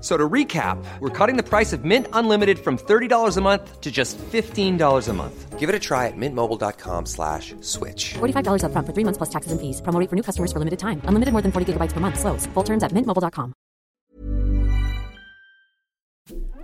[0.00, 3.80] F- So to recap, we're cutting the price of Mint Unlimited from $30 a month
[3.82, 5.58] to just $15 a month.
[5.58, 8.14] Give it a try at mintmobile.com slash switch.
[8.14, 9.82] $45 upfront for three months plus taxes and fees.
[9.82, 11.02] Promo for new customers for limited time.
[11.04, 12.18] Unlimited more than 40 gigabytes per month.
[12.18, 12.46] Slows.
[12.54, 13.52] Full terms at mintmobile.com.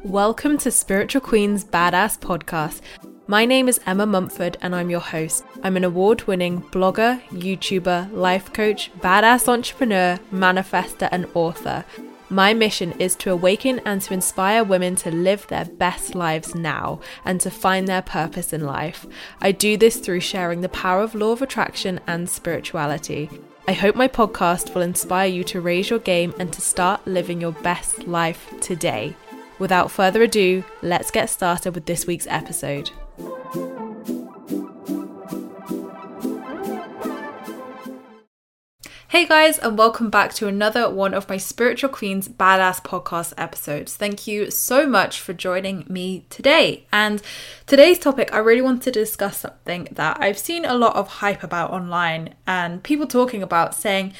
[0.04, 2.80] Welcome to Spiritual Queen's Badass Podcast.
[3.26, 5.44] My name is Emma Mumford and I'm your host.
[5.64, 11.84] I'm an award winning blogger, YouTuber, life coach, badass entrepreneur, manifester, and author.
[12.28, 17.00] My mission is to awaken and to inspire women to live their best lives now
[17.24, 19.06] and to find their purpose in life.
[19.40, 23.30] I do this through sharing the power of law of attraction and spirituality.
[23.68, 27.40] I hope my podcast will inspire you to raise your game and to start living
[27.40, 29.14] your best life today.
[29.60, 32.90] Without further ado, let's get started with this week's episode.
[39.08, 43.94] Hey guys, and welcome back to another one of my Spiritual Queens Badass podcast episodes.
[43.94, 46.88] Thank you so much for joining me today.
[46.92, 47.22] And
[47.66, 51.44] today's topic, I really wanted to discuss something that I've seen a lot of hype
[51.44, 54.12] about online and people talking about saying,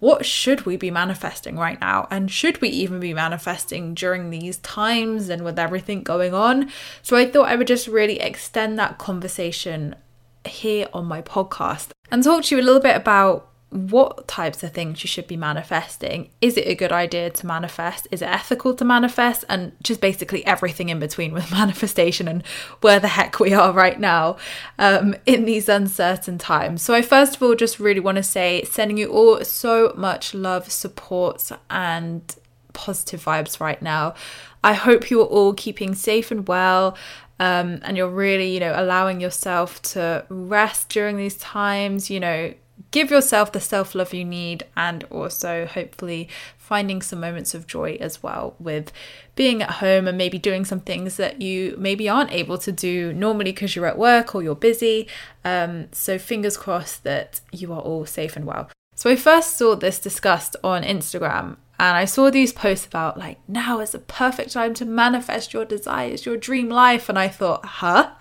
[0.00, 2.06] what should we be manifesting right now?
[2.10, 6.70] And should we even be manifesting during these times and with everything going on?
[7.00, 9.96] So I thought I would just really extend that conversation
[10.44, 14.72] here on my podcast and talk to you a little bit about what types of
[14.72, 16.30] things you should be manifesting.
[16.40, 18.06] Is it a good idea to manifest?
[18.12, 19.44] Is it ethical to manifest?
[19.48, 22.46] And just basically everything in between with manifestation and
[22.80, 24.36] where the heck we are right now
[24.78, 26.82] um, in these uncertain times.
[26.82, 30.32] So, I first of all just really want to say, sending you all so much
[30.32, 32.36] love, support, and
[32.72, 34.14] positive vibes right now.
[34.62, 36.96] I hope you are all keeping safe and well.
[37.38, 42.54] Um, and you're really, you know, allowing yourself to rest during these times, you know,
[42.96, 47.98] give yourself the self love you need and also hopefully finding some moments of joy
[48.00, 48.90] as well with
[49.34, 53.12] being at home and maybe doing some things that you maybe aren't able to do
[53.12, 55.06] normally because you're at work or you're busy.
[55.44, 58.70] Um, so, fingers crossed that you are all safe and well.
[58.94, 63.38] So, I first saw this discussed on Instagram and I saw these posts about like
[63.46, 67.10] now is the perfect time to manifest your desires, your dream life.
[67.10, 68.12] And I thought, huh?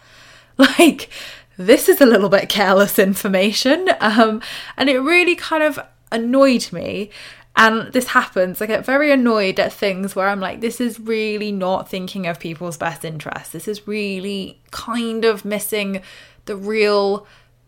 [0.57, 1.09] Like,
[1.58, 3.90] this is a little bit careless information.
[4.00, 4.42] Um,
[4.78, 5.80] and it really kind of
[6.12, 7.10] annoyed me.
[7.56, 8.62] And this happens.
[8.62, 12.40] I get very annoyed at things where I'm like, this is really not thinking of
[12.40, 13.50] people's best interests.
[13.50, 16.02] This is really kind of missing
[16.46, 17.26] the real,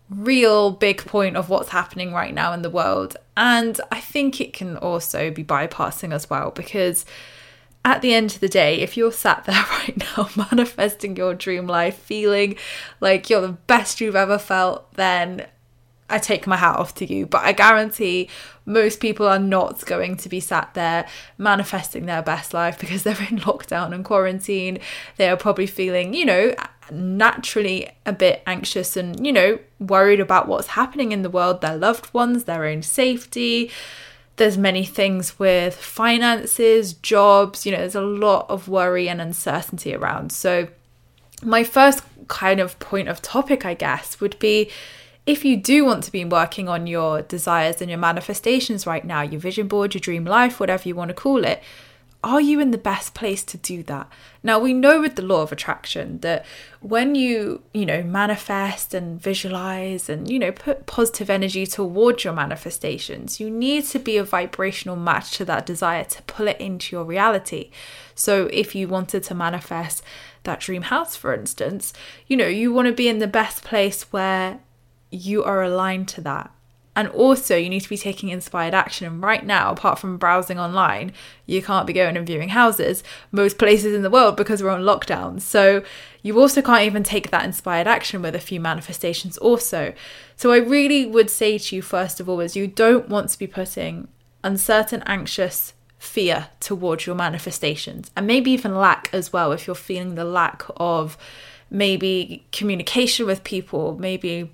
[0.10, 3.16] real big point of what's happening right now in the world.
[3.38, 7.06] And I think it can also be bypassing as well because
[7.86, 11.68] at the end of the day, if you're sat there right now manifesting your dream
[11.68, 12.56] life, feeling
[13.00, 15.48] like you're the best you've ever felt, then
[16.10, 17.26] I take my hat off to you.
[17.26, 18.30] But I guarantee
[18.66, 21.08] most people are not going to be sat there
[21.38, 24.80] manifesting their best life because they're in lockdown and quarantine.
[25.18, 26.56] They are probably feeling, you know,
[26.92, 31.78] naturally a bit anxious and, you know, worried about what's happening in the world, their
[31.78, 33.72] loved ones, their own safety
[34.38, 39.94] there's many things with finances, jobs, you know, there's a lot of worry and uncertainty
[39.94, 40.32] around.
[40.32, 40.68] So,
[41.44, 44.72] my first kind of point of topic, I guess, would be
[45.26, 49.22] if you do want to be working on your desires and your manifestations right now,
[49.22, 51.62] your vision board, your dream life, whatever you want to call it,
[52.28, 54.12] are you in the best place to do that?
[54.44, 56.46] Now, we know with the law of attraction that
[56.82, 62.34] when you, you know, manifest and visualize and, you know, put positive energy towards your
[62.34, 66.96] manifestations, you need to be a vibrational match to that desire to pull it into
[66.96, 67.72] your reality.
[68.16, 70.04] So, if you wanted to manifest
[70.44, 71.94] that dream house, for instance,
[72.28, 74.60] you know, you want to be in the best place where
[75.12, 76.52] you are aligned to that
[76.98, 79.06] and also, you need to be taking inspired action.
[79.06, 81.14] And right now, apart from browsing online,
[81.46, 84.82] you can't be going and viewing houses most places in the world because we're on
[84.82, 85.40] lockdown.
[85.40, 85.84] So,
[86.24, 89.94] you also can't even take that inspired action with a few manifestations, also.
[90.36, 93.38] So, I really would say to you, first of all, is you don't want to
[93.38, 94.08] be putting
[94.44, 100.14] uncertain, anxious fear towards your manifestations and maybe even lack as well if you're feeling
[100.14, 101.18] the lack of
[101.72, 104.52] maybe communication with people maybe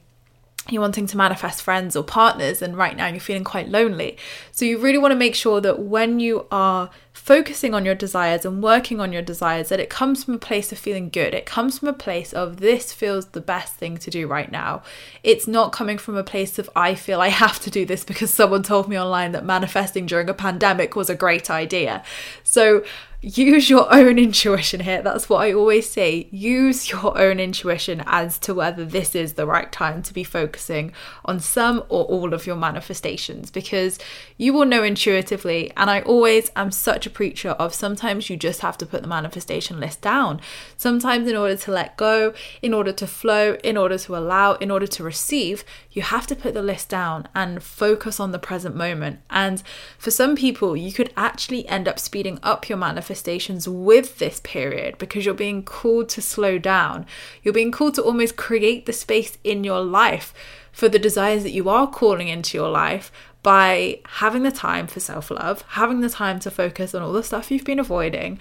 [0.70, 4.18] you're wanting to manifest friends or partners and right now you're feeling quite lonely.
[4.52, 8.44] So you really want to make sure that when you are focusing on your desires
[8.44, 11.34] and working on your desires that it comes from a place of feeling good.
[11.34, 14.82] It comes from a place of this feels the best thing to do right now.
[15.24, 18.34] It's not coming from a place of I feel I have to do this because
[18.34, 22.04] someone told me online that manifesting during a pandemic was a great idea.
[22.44, 22.84] So
[23.24, 25.02] use your own intuition here.
[25.02, 26.28] That's what I always say.
[26.30, 30.92] Use your own intuition as to whether this is the right time to be focusing
[31.24, 33.98] on some or all of your manifestations because
[34.36, 35.72] you will know intuitively.
[35.78, 39.08] And I always am such a preacher of sometimes you just have to put the
[39.08, 40.42] manifestation list down.
[40.76, 44.70] Sometimes, in order to let go, in order to flow, in order to allow, in
[44.70, 48.76] order to receive, you have to put the list down and focus on the present
[48.76, 49.20] moment.
[49.30, 49.64] And
[49.98, 54.42] for some people, you could actually end up speeding up your manifestation manifestations with this
[54.44, 57.06] period because you're being called to slow down.
[57.44, 60.34] You're being called to almost create the space in your life
[60.72, 63.12] for the desires that you are calling into your life
[63.44, 67.22] by having the time for self love, having the time to focus on all the
[67.22, 68.40] stuff you've been avoiding,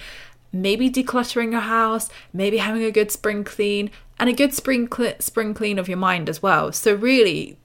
[0.53, 5.21] maybe decluttering your house, maybe having a good spring clean, and a good spring cl-
[5.21, 6.73] spring clean of your mind as well.
[6.73, 7.59] So really,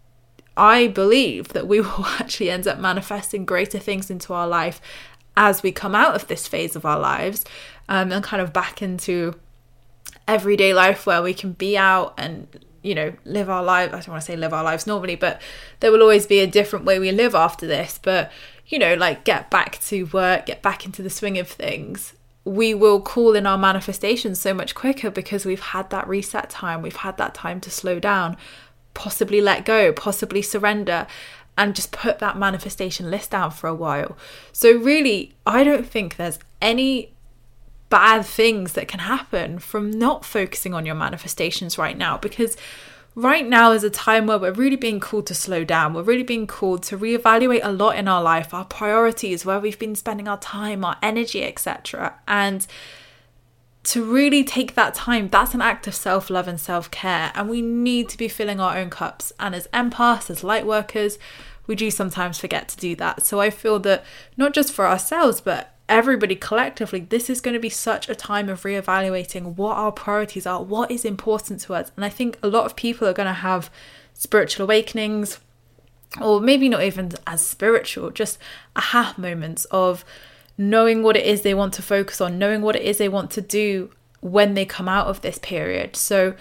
[0.57, 4.81] I believe that we will actually end up manifesting greater things into our life
[5.37, 7.45] as we come out of this phase of our lives
[7.87, 9.33] um, and kind of back into
[10.27, 14.09] everyday life where we can be out and you know live our life i don't
[14.09, 15.41] want to say live our lives normally but
[15.79, 17.99] there will always be a different way we live after this.
[18.01, 18.31] But
[18.65, 22.13] you know like get back to work get back into the swing of things.
[22.43, 26.81] We will call in our manifestations so much quicker because we've had that reset time.
[26.81, 28.37] We've had that time to slow down
[28.93, 31.05] possibly let go possibly surrender
[31.57, 34.17] and just put that manifestation list down for a while.
[34.51, 37.13] So, really, I don't think there's any
[37.89, 42.57] bad things that can happen from not focusing on your manifestations right now because
[43.15, 45.93] right now is a time where we're really being called to slow down.
[45.93, 49.79] We're really being called to reevaluate a lot in our life, our priorities, where we've
[49.79, 52.13] been spending our time, our energy, etc.
[52.27, 52.67] And
[53.85, 57.31] to really take that time, that's an act of self love and self care.
[57.33, 59.33] And we need to be filling our own cups.
[59.39, 61.17] And as empaths, as light workers,
[61.67, 63.25] we do sometimes forget to do that.
[63.25, 64.03] So I feel that
[64.37, 68.49] not just for ourselves, but everybody collectively, this is going to be such a time
[68.49, 71.91] of reevaluating what our priorities are, what is important to us.
[71.95, 73.69] And I think a lot of people are going to have
[74.13, 75.39] spiritual awakenings,
[76.21, 78.39] or maybe not even as spiritual, just
[78.75, 80.03] aha moments of
[80.57, 83.29] knowing what it is they want to focus on, knowing what it is they want
[83.31, 83.91] to do
[84.21, 85.95] when they come out of this period.
[85.95, 86.33] So,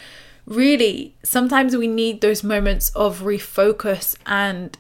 [0.47, 4.77] really, sometimes we need those moments of refocus and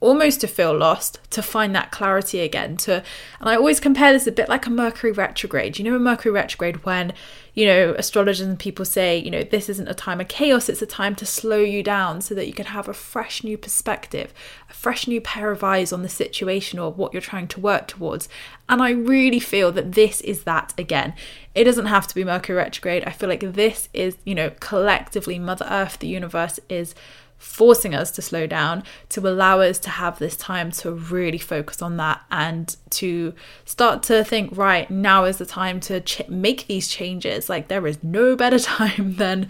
[0.00, 2.76] almost to feel lost, to find that clarity again.
[2.78, 3.02] To
[3.38, 5.78] and I always compare this a bit like a Mercury retrograde.
[5.78, 7.12] You know, a Mercury retrograde when
[7.52, 10.82] you know astrologers and people say, you know, this isn't a time of chaos; it's
[10.82, 14.32] a time to slow you down so that you can have a fresh new perspective,
[14.70, 17.86] a fresh new pair of eyes on the situation or what you're trying to work
[17.86, 18.28] towards.
[18.68, 21.14] And I really feel that this is that again.
[21.54, 23.04] It doesn't have to be Mercury retrograde.
[23.04, 26.94] I feel like this is, you know, collectively Mother Earth, the universe is
[27.40, 31.80] forcing us to slow down to allow us to have this time to really focus
[31.80, 33.32] on that and to
[33.64, 37.48] start to think right now is the time to ch- make these changes.
[37.48, 39.48] Like there is no better time than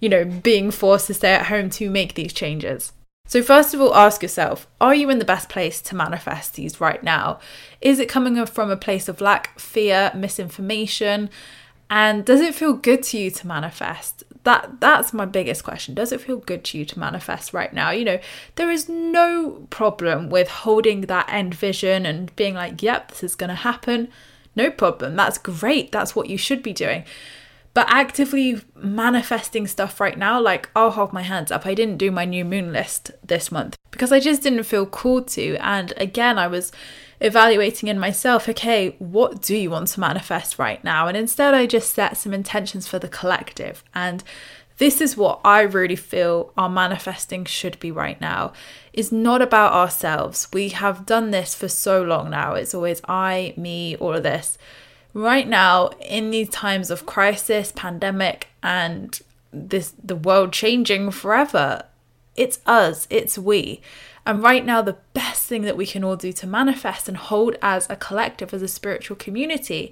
[0.00, 2.92] you know being forced to stay at home to make these changes.
[3.26, 6.78] So first of all ask yourself are you in the best place to manifest these
[6.78, 7.40] right now?
[7.80, 11.30] Is it coming from a place of lack fear misinformation?
[11.88, 15.94] And does it feel good to you to manifest that that's my biggest question.
[15.94, 17.90] Does it feel good to you to manifest right now?
[17.90, 18.20] You know
[18.56, 23.34] there is no problem with holding that end vision and being like yep this is
[23.34, 24.08] going to happen.
[24.56, 25.16] No problem.
[25.16, 25.92] That's great.
[25.92, 27.04] That's what you should be doing.
[27.72, 31.66] But actively manifesting stuff right now like i'll hold my hands up.
[31.66, 35.28] I didn't do my new moon list this month because i just didn't feel called
[35.28, 35.56] to.
[35.56, 36.72] And again i was
[37.20, 41.06] evaluating in myself, okay, what do you want to manifest right now?
[41.06, 43.84] And instead, I just set some intentions for the collective.
[43.94, 44.24] And
[44.78, 48.52] this is what I really feel our manifesting should be right now.
[48.94, 50.48] Is not about ourselves.
[50.52, 52.54] We have done this for so long now.
[52.54, 54.56] It's always I, me, all of this.
[55.12, 59.20] Right now, in these times of crisis, pandemic, and
[59.52, 61.82] this the world changing forever,
[62.36, 63.82] it's us, it's we.
[64.30, 67.56] And right now, the best thing that we can all do to manifest and hold
[67.60, 69.90] as a collective, as a spiritual community,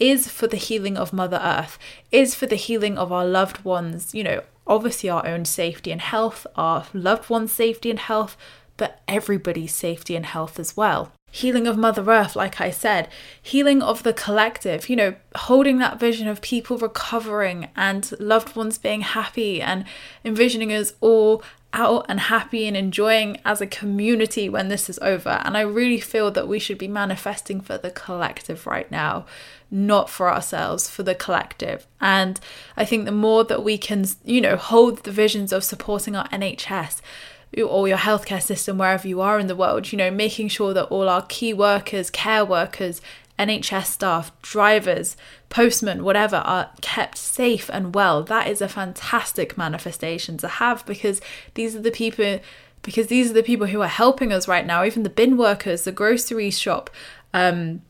[0.00, 1.78] is for the healing of Mother Earth,
[2.10, 6.00] is for the healing of our loved ones, you know, obviously our own safety and
[6.00, 8.36] health, our loved ones' safety and health,
[8.76, 11.12] but everybody's safety and health as well.
[11.30, 13.08] healing of Mother Earth, like I said,
[13.40, 18.78] healing of the collective, you know, holding that vision of people recovering and loved ones
[18.78, 19.84] being happy and
[20.24, 21.42] envisioning us all
[21.76, 25.40] out and happy and enjoying as a community when this is over.
[25.44, 29.26] And I really feel that we should be manifesting for the collective right now,
[29.70, 31.86] not for ourselves, for the collective.
[32.00, 32.40] And
[32.76, 36.28] I think the more that we can, you know, hold the visions of supporting our
[36.30, 37.00] NHS,
[37.62, 40.86] or your healthcare system wherever you are in the world, you know, making sure that
[40.86, 43.00] all our key workers, care workers,
[43.38, 45.16] NHS staff, drivers,
[45.48, 48.22] postmen, whatever, are kept safe and well.
[48.22, 51.20] That is a fantastic manifestation to have because
[51.54, 52.40] these are the people
[52.82, 55.82] because these are the people who are helping us right now, even the bin workers,
[55.82, 56.88] the grocery shop,
[57.34, 57.82] um,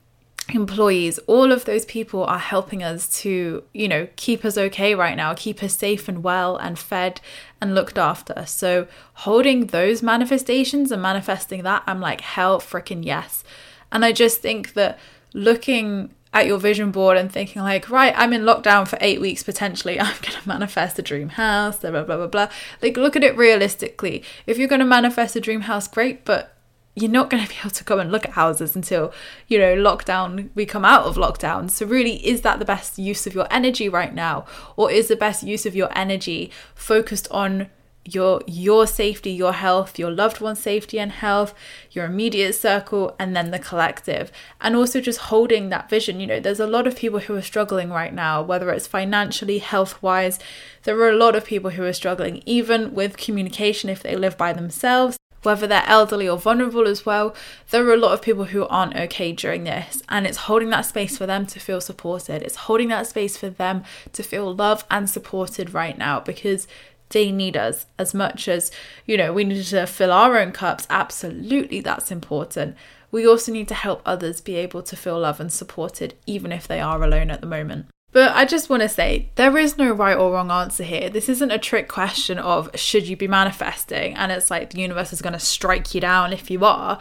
[0.55, 5.17] employees, all of those people are helping us to, you know, keep us okay right
[5.17, 7.21] now, keep us safe and well and fed
[7.61, 8.45] and looked after.
[8.47, 13.43] So holding those manifestations and manifesting that, I'm like, hell freaking yes.
[13.91, 14.99] And I just think that
[15.37, 19.43] looking at your vision board and thinking like, right, I'm in lockdown for eight weeks
[19.43, 20.01] potentially.
[20.01, 22.49] I'm to manifest a dream house, blah, blah, blah, blah, blah.
[22.83, 24.25] Like, look at it realistically.
[24.47, 26.57] If you're to manifest a dream house, great, but
[26.95, 29.13] you're not going to be able to go and look at houses until
[29.47, 33.27] you know lockdown we come out of lockdown so really is that the best use
[33.27, 37.69] of your energy right now or is the best use of your energy focused on
[38.07, 41.55] your your safety your health your loved one's safety and health
[41.91, 46.41] your immediate circle and then the collective and also just holding that vision you know
[46.41, 50.39] there's a lot of people who are struggling right now whether it's financially health wise
[50.85, 54.37] there are a lot of people who are struggling even with communication if they live
[54.37, 57.35] by themselves whether they're elderly or vulnerable as well,
[57.71, 60.03] there are a lot of people who aren't okay during this.
[60.09, 62.43] And it's holding that space for them to feel supported.
[62.43, 66.67] It's holding that space for them to feel loved and supported right now because
[67.11, 68.71] they need us as much as,
[69.05, 70.87] you know, we need to fill our own cups.
[70.91, 72.77] Absolutely, that's important.
[73.11, 76.67] We also need to help others be able to feel loved and supported, even if
[76.67, 77.87] they are alone at the moment.
[78.13, 81.11] But I just want to say there is no right or wrong answer here.
[81.11, 85.13] This isn't a trick question of should you be manifesting and it's like the universe
[85.13, 86.99] is going to strike you down if you are.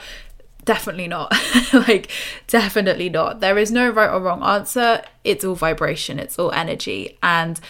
[0.65, 1.33] Definitely not.
[1.73, 2.11] like,
[2.47, 3.39] definitely not.
[3.39, 5.03] There is no right or wrong answer.
[5.23, 7.17] It's all vibration, it's all energy.
[7.23, 7.61] And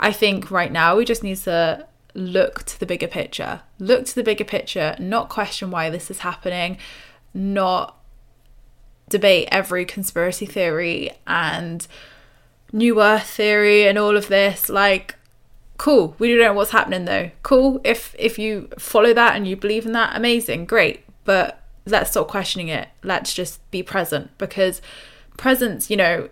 [0.00, 3.60] I think right now we just need to look to the bigger picture.
[3.78, 6.78] Look to the bigger picture, not question why this is happening,
[7.34, 7.96] not
[9.10, 11.86] debate every conspiracy theory and
[12.72, 14.68] new earth theory and all of this.
[14.68, 15.16] Like
[15.76, 17.30] cool we don't know what's happening though.
[17.42, 21.04] Cool if if you follow that and you believe in that amazing great.
[21.24, 22.88] But let's stop questioning it.
[23.02, 24.80] Let's just be present because
[25.36, 26.28] presence you know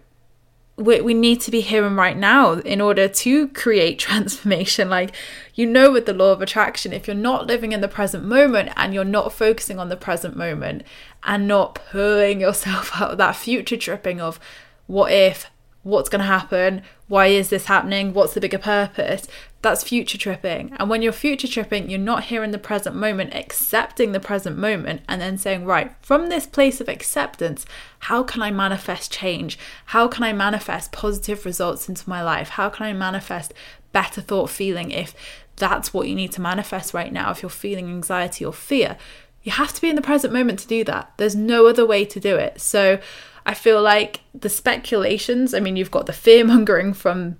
[0.79, 5.15] we, we need to be here and right now in order to create transformation like
[5.55, 8.71] you know with the law of attraction if you're not living in the present moment
[8.77, 10.83] and you're not focusing on the present moment
[11.25, 14.39] and not pulling yourself out of that future tripping of
[14.87, 15.51] what if
[15.83, 19.27] what's going to happen, why is this happening, what's the bigger purpose.
[19.61, 20.73] That's future tripping.
[20.79, 24.57] And when you're future tripping, you're not here in the present moment, accepting the present
[24.57, 27.67] moment, and then saying, right, from this place of acceptance,
[28.01, 29.59] how can I manifest change?
[29.87, 32.51] How can I manifest positive results into my life?
[32.51, 33.53] How can I manifest
[33.93, 35.13] better thought feeling if
[35.57, 38.97] that's what you need to manifest right now, if you're feeling anxiety or fear?
[39.43, 41.13] You have to be in the present moment to do that.
[41.17, 42.61] There's no other way to do it.
[42.61, 43.01] So,
[43.45, 47.39] I feel like the speculations, I mean, you've got the fear mongering from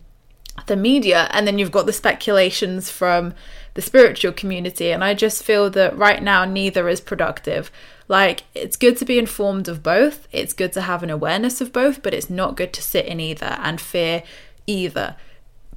[0.67, 3.35] the media, and then you've got the speculations from
[3.75, 4.91] the spiritual community.
[4.91, 7.71] And I just feel that right now, neither is productive.
[8.09, 11.73] Like, it's good to be informed of both, it's good to have an awareness of
[11.73, 14.23] both, but it's not good to sit in either and fear
[14.67, 15.17] either.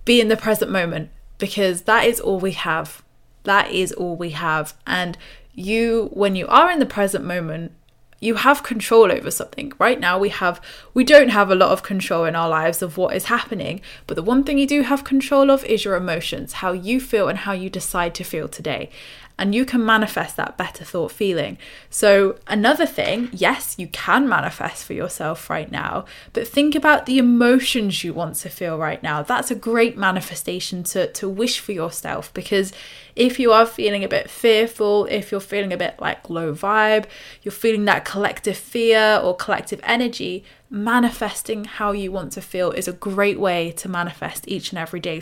[0.05, 3.03] Be in the present moment because that is all we have.
[3.43, 4.73] That is all we have.
[4.87, 5.17] And
[5.53, 7.73] you, when you are in the present moment,
[8.21, 9.73] you have control over something.
[9.77, 10.61] Right now we have
[10.93, 14.15] we don't have a lot of control in our lives of what is happening but
[14.15, 17.39] the one thing you do have control of is your emotions how you feel and
[17.39, 18.89] how you decide to feel today
[19.37, 21.57] and you can manifest that better thought feeling.
[21.89, 27.17] So, another thing, yes, you can manifest for yourself right now, but think about the
[27.17, 29.23] emotions you want to feel right now.
[29.23, 32.71] That's a great manifestation to, to wish for yourself because
[33.15, 37.05] if you are feeling a bit fearful, if you're feeling a bit like low vibe,
[37.43, 42.87] you're feeling that collective fear or collective energy, manifesting how you want to feel is
[42.87, 45.21] a great way to manifest each and every day.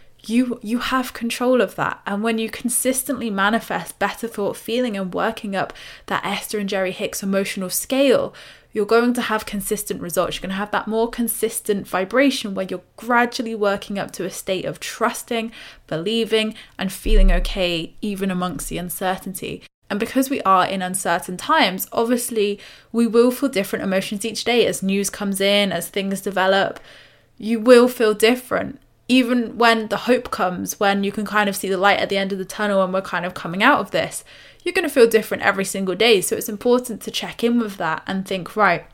[0.27, 5.13] you you have control of that and when you consistently manifest better thought feeling and
[5.13, 5.73] working up
[6.07, 8.33] that Esther and Jerry Hicks emotional scale
[8.73, 12.67] you're going to have consistent results you're going to have that more consistent vibration where
[12.69, 15.51] you're gradually working up to a state of trusting
[15.87, 21.85] believing and feeling okay even amongst the uncertainty and because we are in uncertain times,
[21.91, 22.61] obviously
[22.93, 26.79] we will feel different emotions each day as news comes in, as things develop.
[27.37, 28.79] You will feel different.
[29.11, 32.17] Even when the hope comes, when you can kind of see the light at the
[32.17, 34.23] end of the tunnel and we're kind of coming out of this,
[34.63, 36.21] you're going to feel different every single day.
[36.21, 38.85] So it's important to check in with that and think, right,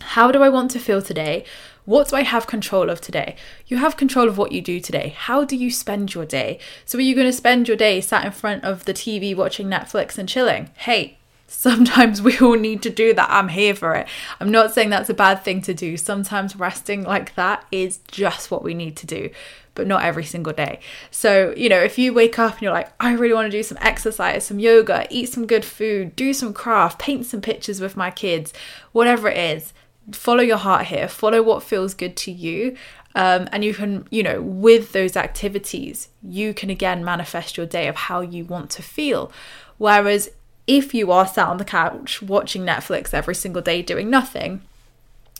[0.00, 1.42] how do I want to feel today?
[1.86, 3.34] What do I have control of today?
[3.66, 5.14] You have control of what you do today.
[5.16, 6.58] How do you spend your day?
[6.84, 9.68] So, are you going to spend your day sat in front of the TV watching
[9.68, 10.68] Netflix and chilling?
[10.74, 11.16] Hey,
[11.66, 13.30] sometimes we all need to do that.
[13.30, 14.06] I'm here for it.
[14.40, 15.96] I'm not saying that's a bad thing to do.
[15.96, 19.30] Sometimes resting like that is just what we need to do,
[19.74, 20.80] but not every single day.
[21.10, 23.62] So, you know, if you wake up and you're like, I really want to do
[23.62, 27.96] some exercise, some yoga, eat some good food, do some craft, paint some pictures with
[27.96, 28.52] my kids,
[28.92, 29.72] whatever it is,
[30.12, 32.76] follow your heart here, follow what feels good to you.
[33.14, 37.88] Um, and you can, you know, with those activities, you can again manifest your day
[37.88, 39.32] of how you want to feel.
[39.78, 40.30] Whereas
[40.66, 44.62] if you are sat on the couch watching Netflix every single day doing nothing,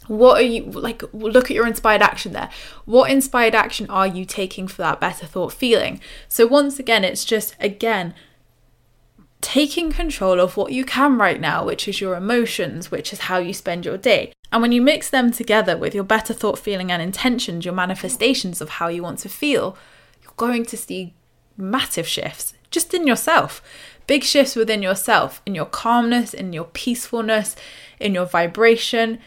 [0.06, 1.02] what are you like?
[1.12, 2.50] Look at your inspired action there.
[2.84, 6.00] What inspired action are you taking for that better thought feeling?
[6.28, 8.14] So, once again, it's just again
[9.40, 13.38] taking control of what you can right now, which is your emotions, which is how
[13.38, 14.32] you spend your day.
[14.50, 18.60] And when you mix them together with your better thought, feeling, and intentions, your manifestations
[18.60, 19.76] of how you want to feel,
[20.22, 21.14] you're going to see
[21.56, 23.62] massive shifts just in yourself.
[24.06, 27.56] Big shifts within yourself, in your calmness, in your peacefulness,
[27.98, 29.18] in your vibration.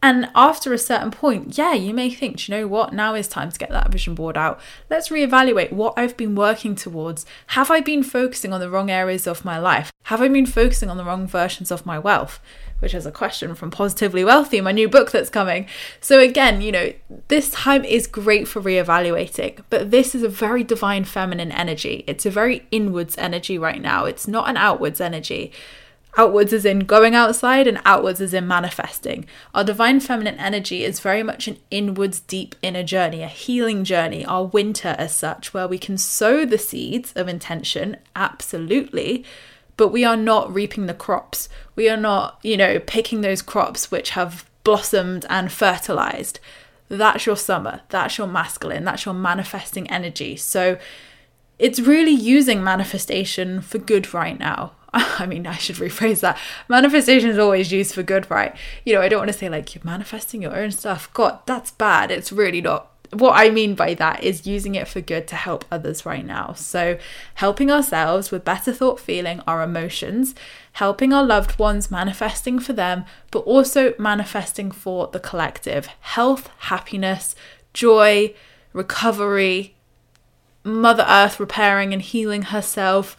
[0.00, 3.50] And after a certain point, yeah, you may think, you know what, now is time
[3.50, 4.60] to get that vision board out.
[4.88, 7.26] Let's reevaluate what I've been working towards.
[7.48, 9.90] Have I been focusing on the wrong areas of my life?
[10.04, 12.38] Have I been focusing on the wrong versions of my wealth?
[12.78, 15.66] Which is a question from Positively Wealthy, my new book that's coming.
[16.00, 16.92] So, again, you know,
[17.26, 22.04] this time is great for reevaluating, but this is a very divine feminine energy.
[22.06, 25.50] It's a very inwards energy right now, it's not an outwards energy.
[26.16, 29.26] Outwards is in going outside, and outwards is in manifesting.
[29.54, 34.24] Our divine feminine energy is very much an inwards, deep inner journey, a healing journey,
[34.24, 39.24] our winter as such, where we can sow the seeds of intention, absolutely,
[39.76, 41.48] but we are not reaping the crops.
[41.76, 46.40] We are not, you know, picking those crops which have blossomed and fertilized.
[46.88, 50.36] That's your summer, that's your masculine, that's your manifesting energy.
[50.36, 50.78] So
[51.58, 54.72] it's really using manifestation for good right now.
[54.92, 56.38] I mean, I should rephrase that.
[56.68, 58.56] Manifestation is always used for good, right?
[58.84, 61.12] You know, I don't want to say like you're manifesting your own stuff.
[61.12, 62.10] God, that's bad.
[62.10, 62.90] It's really not.
[63.10, 66.52] What I mean by that is using it for good to help others right now.
[66.52, 66.98] So,
[67.34, 70.34] helping ourselves with better thought feeling, our emotions,
[70.72, 77.34] helping our loved ones, manifesting for them, but also manifesting for the collective health, happiness,
[77.72, 78.34] joy,
[78.74, 79.74] recovery,
[80.64, 83.16] Mother Earth repairing and healing herself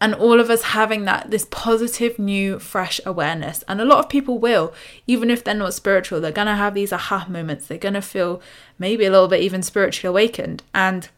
[0.00, 3.64] and all of us having that this positive new fresh awareness.
[3.66, 4.72] And a lot of people will
[5.06, 6.20] even if they're not spiritual.
[6.20, 7.66] They're going to have these aha moments.
[7.66, 8.40] They're going to feel
[8.78, 10.62] maybe a little bit even spiritually awakened.
[10.72, 11.08] And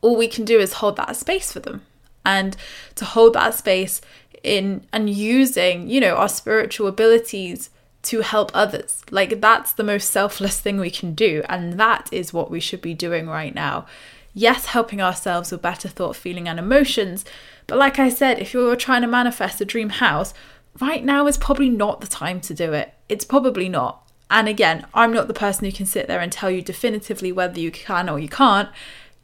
[0.00, 1.82] all we can do is hold that space for them.
[2.24, 2.56] And
[2.94, 4.00] to hold that space
[4.42, 7.68] in and using, you know, our spiritual abilities
[8.04, 9.02] to help others.
[9.10, 11.42] Like that's the most selfless thing we can do.
[11.48, 13.86] And that is what we should be doing right now.
[14.32, 17.24] Yes, helping ourselves with better thought, feeling and emotions,
[17.66, 20.34] but like I said, if you're trying to manifest a dream house,
[20.80, 22.94] right now is probably not the time to do it.
[23.08, 24.00] It's probably not.
[24.30, 27.60] And again, I'm not the person who can sit there and tell you definitively whether
[27.60, 28.68] you can or you can't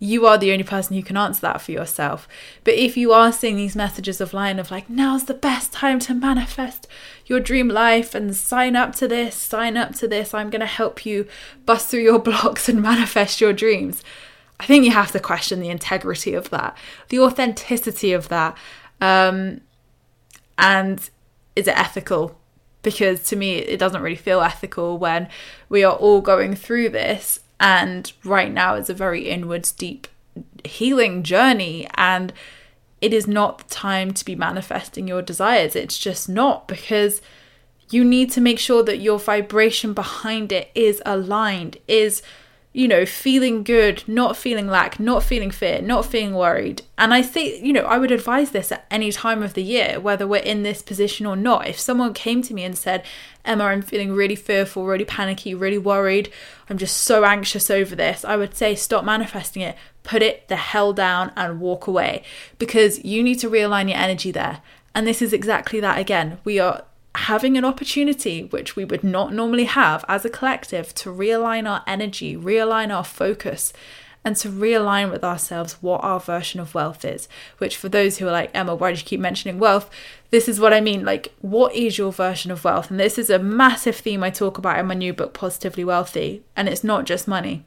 [0.02, 2.26] you are the only person who can answer that for yourself.
[2.64, 5.98] But if you are seeing these messages of line of like, now's the best time
[6.00, 6.88] to manifest
[7.26, 10.66] your dream life and sign up to this, sign up to this, I'm going to
[10.66, 11.28] help you
[11.66, 14.02] bust through your blocks and manifest your dreams.
[14.60, 16.76] I think you have to question the integrity of that,
[17.08, 18.56] the authenticity of that.
[19.00, 19.62] Um,
[20.58, 20.98] and
[21.56, 22.38] is it ethical?
[22.82, 25.28] Because to me, it doesn't really feel ethical when
[25.70, 30.08] we are all going through this and right now is a very inwards, deep
[30.64, 31.88] healing journey.
[31.94, 32.32] And
[33.00, 35.74] it is not the time to be manifesting your desires.
[35.74, 37.22] It's just not because
[37.90, 42.22] you need to make sure that your vibration behind it is aligned, is
[42.72, 46.82] you know, feeling good, not feeling lack, not feeling fear, not feeling worried.
[46.96, 49.98] And I say, you know, I would advise this at any time of the year,
[49.98, 51.66] whether we're in this position or not.
[51.66, 53.04] If someone came to me and said,
[53.44, 56.30] Emma, I'm feeling really fearful, really panicky, really worried,
[56.68, 60.56] I'm just so anxious over this, I would say, stop manifesting it, put it the
[60.56, 62.22] hell down and walk away
[62.58, 64.62] because you need to realign your energy there.
[64.94, 66.38] And this is exactly that again.
[66.44, 71.10] We are having an opportunity which we would not normally have as a collective to
[71.10, 73.72] realign our energy, realign our focus,
[74.24, 77.26] and to realign with ourselves what our version of wealth is.
[77.58, 79.90] Which, for those who are like, Emma, why do you keep mentioning wealth?
[80.30, 81.04] This is what I mean.
[81.04, 82.90] Like, what is your version of wealth?
[82.90, 86.42] And this is a massive theme I talk about in my new book, Positively Wealthy.
[86.54, 87.64] And it's not just money.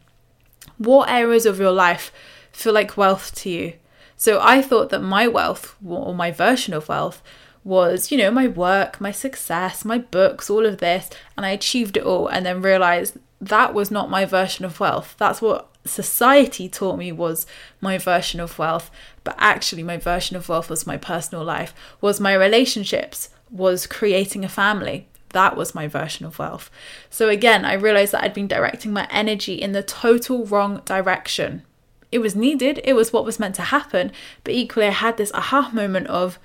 [0.77, 2.11] What areas of your life
[2.51, 3.73] feel like wealth to you?
[4.15, 7.21] So I thought that my wealth, or my version of wealth,
[7.63, 11.97] was, you know, my work, my success, my books, all of this, and I achieved
[11.97, 15.15] it all and then realized that was not my version of wealth.
[15.17, 17.45] That's what society taught me was
[17.81, 18.89] my version of wealth,
[19.23, 24.43] but actually my version of wealth was my personal life, was my relationships, was creating
[24.43, 25.07] a family.
[25.29, 26.69] That was my version of wealth.
[27.09, 31.63] So again, I realized that I'd been directing my energy in the total wrong direction.
[32.11, 34.11] It was needed, it was what was meant to happen,
[34.43, 36.37] but equally I had this aha moment of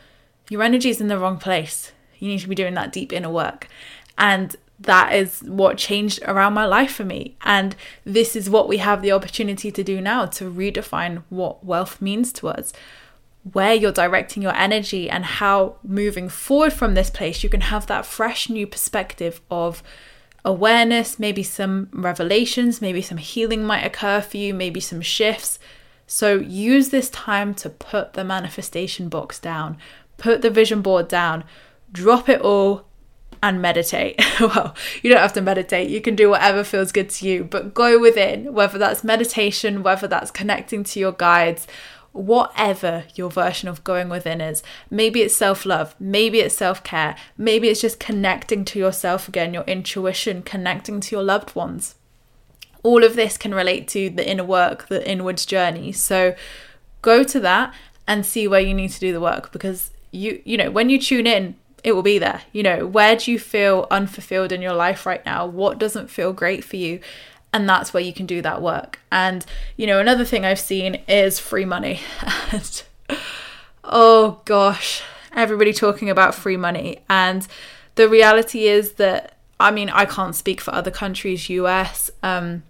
[0.48, 1.92] your energy is in the wrong place.
[2.18, 3.68] You need to be doing that deep inner work.
[4.16, 7.36] And that is what changed around my life for me.
[7.42, 12.00] And this is what we have the opportunity to do now to redefine what wealth
[12.00, 12.72] means to us,
[13.52, 17.86] where you're directing your energy, and how moving forward from this place, you can have
[17.86, 19.82] that fresh new perspective of
[20.44, 25.58] awareness, maybe some revelations, maybe some healing might occur for you, maybe some shifts.
[26.06, 29.76] So use this time to put the manifestation box down,
[30.18, 31.44] put the vision board down,
[31.90, 32.84] drop it all,
[33.42, 34.20] and meditate.
[34.40, 37.72] well, you don't have to meditate, you can do whatever feels good to you, but
[37.74, 41.66] go within, whether that's meditation, whether that's connecting to your guides.
[42.12, 44.62] Whatever your version of going within is.
[44.90, 49.54] Maybe it's self love, maybe it's self care, maybe it's just connecting to yourself again,
[49.54, 51.94] your intuition, connecting to your loved ones.
[52.82, 55.92] All of this can relate to the inner work, the inwards journey.
[55.92, 56.34] So
[57.02, 57.74] go to that
[58.08, 61.00] and see where you need to do the work because you you know when you
[61.00, 62.42] tune in it will be there.
[62.52, 65.46] You know where do you feel unfulfilled in your life right now?
[65.46, 67.00] What doesn't feel great for you?
[67.52, 69.00] And that's where you can do that work.
[69.10, 69.44] And
[69.76, 72.00] you know another thing i've seen is free money.
[72.52, 72.82] And
[73.84, 77.00] oh gosh everybody talking about free money.
[77.08, 77.46] And
[77.94, 82.62] the reality is that i mean i can't speak for other countries us um,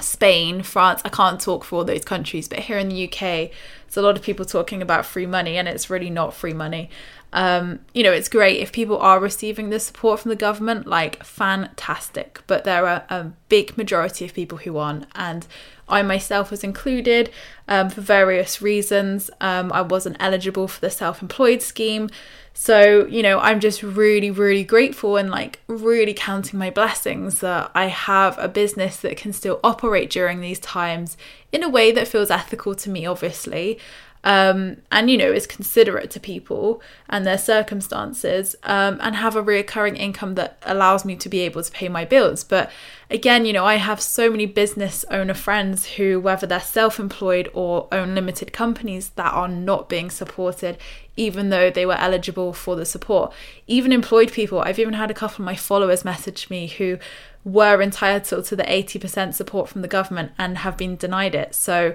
[0.00, 3.50] Spain, France, I can't talk for all those countries, but here in the UK,
[3.96, 6.90] a lot of people talking about free money, and it's really not free money.
[7.32, 11.22] Um, you know, it's great if people are receiving the support from the government, like
[11.24, 15.46] fantastic, but there are a big majority of people who aren't, and
[15.88, 17.30] I myself was included
[17.68, 19.30] um, for various reasons.
[19.40, 22.10] Um, I wasn't eligible for the self employed scheme.
[22.58, 27.70] So, you know, I'm just really, really grateful and like really counting my blessings that
[27.74, 31.18] I have a business that can still operate during these times
[31.52, 33.78] in a way that feels ethical to me, obviously
[34.26, 39.42] um, and you know is considerate to people and their circumstances um, and have a
[39.42, 42.42] reoccurring income that allows me to be able to pay my bills.
[42.42, 42.70] But
[43.08, 47.86] again you know i have so many business owner friends who whether they're self-employed or
[47.92, 50.76] own limited companies that are not being supported
[51.14, 53.32] even though they were eligible for the support.
[53.68, 56.98] Even employed people i've even had a couple of my followers message me who
[57.44, 61.54] were entitled to the 80% support from the government and have been denied it.
[61.54, 61.94] So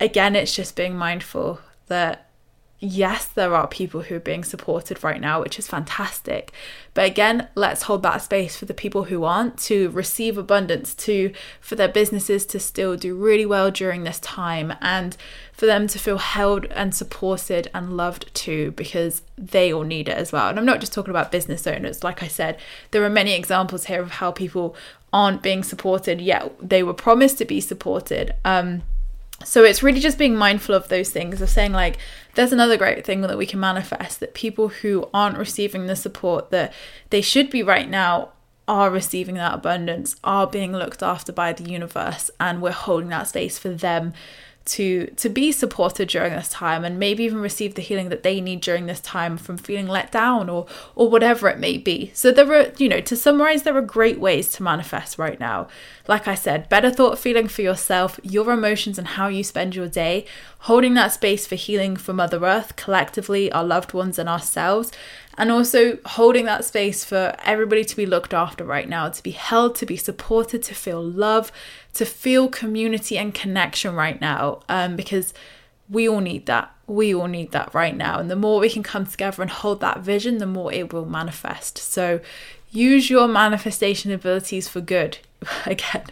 [0.00, 2.26] again, it's just being mindful that
[2.78, 6.52] yes, there are people who are being supported right now, which is fantastic.
[6.94, 11.32] But again, let's hold that space for the people who aren't to receive abundance, to
[11.60, 15.16] for their businesses to still do really well during this time and
[15.52, 20.18] for them to feel held and supported and loved too, because they all need it
[20.18, 20.48] as well.
[20.48, 22.58] And I'm not just talking about business owners, like I said,
[22.90, 24.76] there are many examples here of how people
[25.12, 28.34] aren't being supported, yet they were promised to be supported.
[28.44, 28.82] Um,
[29.44, 31.98] so it's really just being mindful of those things of saying like
[32.34, 36.50] there's another great thing that we can manifest that people who aren't receiving the support
[36.50, 36.72] that
[37.10, 38.30] they should be right now
[38.68, 43.28] are receiving that abundance are being looked after by the universe and we're holding that
[43.28, 44.12] space for them
[44.66, 48.40] to to be supported during this time and maybe even receive the healing that they
[48.40, 52.10] need during this time from feeling let down or or whatever it may be.
[52.14, 55.68] So there are, you know, to summarize there are great ways to manifest right now.
[56.08, 59.88] Like I said, better thought feeling for yourself, your emotions and how you spend your
[59.88, 60.26] day,
[60.60, 64.92] holding that space for healing for Mother Earth, collectively, our loved ones and ourselves,
[65.38, 69.32] and also holding that space for everybody to be looked after right now, to be
[69.32, 71.52] held, to be supported, to feel love,
[71.94, 75.34] to feel community and connection right now, um, because
[75.88, 76.74] we all need that.
[76.86, 78.18] We all need that right now.
[78.18, 81.06] And the more we can come together and hold that vision, the more it will
[81.06, 81.78] manifest.
[81.78, 82.20] So
[82.70, 85.18] use your manifestation abilities for good.
[85.66, 86.04] Again,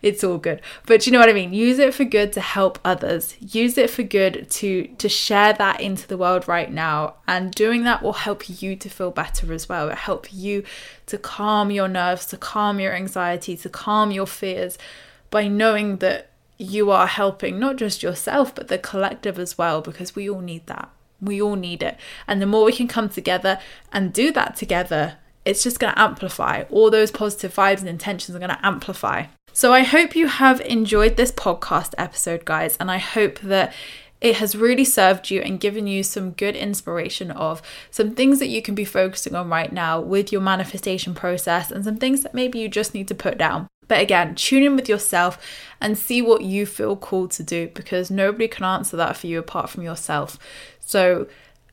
[0.00, 0.60] it's all good.
[0.86, 1.52] But you know what I mean?
[1.52, 3.36] Use it for good to help others.
[3.40, 7.14] Use it for good to to share that into the world right now.
[7.26, 9.88] And doing that will help you to feel better as well.
[9.88, 10.64] It help you
[11.06, 14.78] to calm your nerves, to calm your anxiety, to calm your fears
[15.30, 20.14] by knowing that you are helping not just yourself but the collective as well because
[20.14, 20.90] we all need that.
[21.20, 21.96] We all need it.
[22.26, 23.60] And the more we can come together
[23.92, 26.64] and do that together, it's just going to amplify.
[26.70, 29.26] All those positive vibes and intentions are going to amplify.
[29.52, 33.74] So I hope you have enjoyed this podcast episode, guys, and I hope that
[34.22, 38.48] it has really served you and given you some good inspiration of some things that
[38.48, 42.32] you can be focusing on right now with your manifestation process and some things that
[42.32, 43.66] maybe you just need to put down.
[43.88, 45.44] But again, tune in with yourself
[45.80, 49.40] and see what you feel called to do because nobody can answer that for you
[49.40, 50.38] apart from yourself.
[50.78, 51.26] So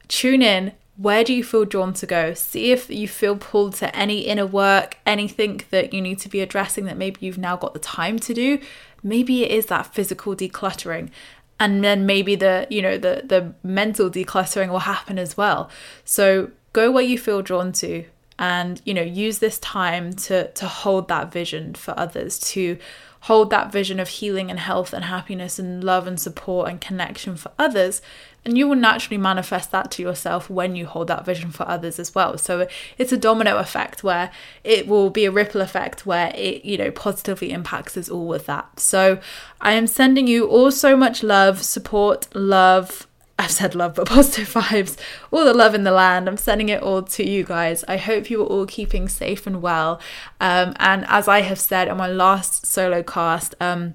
[0.08, 2.34] tune in, where do you feel drawn to go?
[2.34, 6.42] See if you feel pulled to any inner work, anything that you need to be
[6.42, 8.60] addressing that maybe you've now got the time to do.
[9.02, 11.10] Maybe it is that physical decluttering.
[11.58, 15.70] And then maybe the, you know, the the mental decluttering will happen as well.
[16.04, 18.04] So go where you feel drawn to
[18.38, 22.78] and, you know, use this time to to hold that vision for others, to
[23.22, 27.36] hold that vision of healing and health and happiness and love and support and connection
[27.36, 28.02] for others
[28.50, 32.00] and you will naturally manifest that to yourself when you hold that vision for others
[32.00, 34.32] as well so it's a domino effect where
[34.64, 38.48] it will be a ripple effect where it you know positively impacts us all with
[38.48, 39.20] that so
[39.62, 43.06] i am sending you all so much love support love
[43.40, 44.98] I've said love, but positive vibes,
[45.32, 46.28] all the love in the land.
[46.28, 47.86] I'm sending it all to you guys.
[47.88, 50.02] I hope you are all keeping safe and well.
[50.42, 53.94] Um, and as I have said on my last solo cast, um,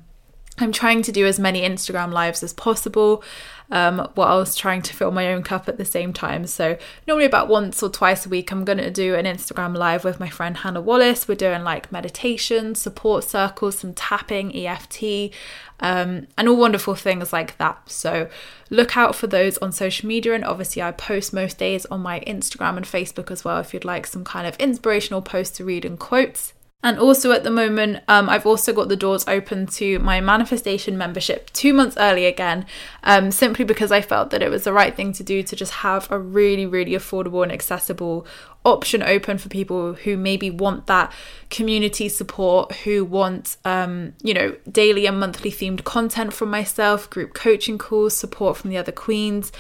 [0.59, 3.25] I'm trying to do as many Instagram lives as possible
[3.73, 6.47] um, whilst trying to fill my own cup at the same time.
[6.47, 10.05] So, normally about once or twice a week, I'm going to do an Instagram live
[10.05, 11.27] with my friend Hannah Wallace.
[11.27, 15.35] We're doing like meditation, support circles, some tapping, EFT,
[15.81, 17.90] um, and all wonderful things like that.
[17.90, 18.29] So,
[18.71, 20.35] look out for those on social media.
[20.35, 23.85] And obviously, I post most days on my Instagram and Facebook as well if you'd
[23.85, 26.54] like some kind of inspirational posts to read and quotes.
[26.85, 30.99] And also at the moment, um, I've also got the doors open to my manifestation
[30.99, 32.66] membership two months early again,
[33.05, 35.73] um, simply because I felt that it was the right thing to do to just
[35.73, 38.27] have a really, really affordable and accessible
[38.66, 41.11] option open for people who maybe want that
[41.49, 47.33] community support, who want, um, you know, daily and monthly themed content from myself, group
[47.33, 49.53] coaching calls, support from the other queens.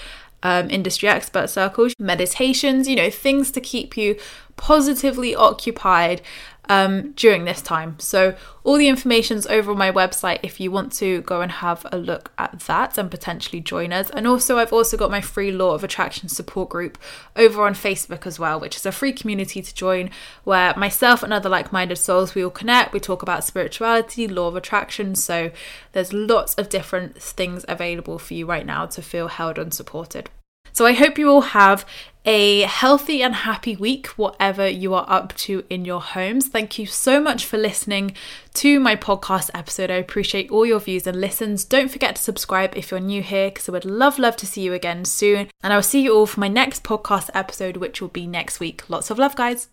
[0.46, 4.18] Um, industry expert circles, meditations, you know, things to keep you
[4.56, 6.20] positively occupied
[6.68, 7.98] um, during this time.
[7.98, 11.84] So, all the information's over on my website if you want to go and have
[11.92, 14.08] a look at that and potentially join us.
[14.10, 16.96] And also, I've also got my free Law of Attraction support group
[17.36, 20.10] over on Facebook as well, which is a free community to join
[20.44, 22.92] where myself and other like minded souls we all connect.
[22.92, 25.14] We talk about spirituality, law of attraction.
[25.14, 25.50] So,
[25.92, 30.30] there's lots of different things available for you right now to feel held and supported.
[30.74, 31.86] So I hope you all have
[32.24, 36.48] a healthy and happy week, whatever you are up to in your homes.
[36.48, 38.16] Thank you so much for listening
[38.54, 39.88] to my podcast episode.
[39.88, 41.64] I appreciate all your views and listens.
[41.64, 44.62] Don't forget to subscribe if you're new here, because I would love, love to see
[44.62, 45.48] you again soon.
[45.62, 48.90] And I'll see you all for my next podcast episode, which will be next week.
[48.90, 49.68] Lots of love, guys.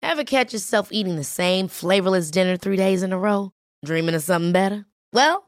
[0.00, 3.50] Ever catch yourself eating the same flavorless dinner three days in a row?
[3.84, 4.86] Dreaming of something better?
[5.12, 5.47] Well,